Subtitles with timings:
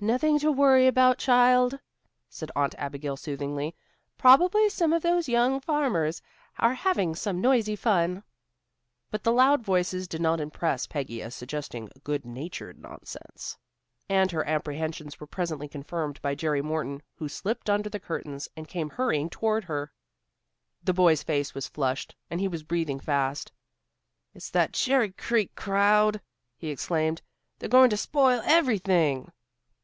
[0.00, 1.78] "Nothing to worry about, child,"
[2.28, 3.74] said Aunt Abigail soothingly.
[4.18, 6.20] "Probably some of those young farmers
[6.58, 8.22] are having some noisy fun."
[9.10, 13.56] But the loud voices did not impress Peggy as suggesting good natured nonsense.
[14.06, 18.68] And her apprehensions were presently confirmed by Jerry Morton, who slipped under the curtains and
[18.68, 19.90] came hurrying toward her.
[20.82, 23.52] The boy's face was flushed, and he was breathing fast.
[24.34, 26.20] "It's that Cherry Creek crowd,"
[26.58, 27.22] he exclaimed.
[27.58, 29.32] "They're going to spoil everything."